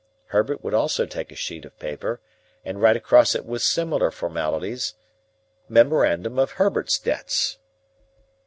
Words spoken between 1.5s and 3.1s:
of paper, and write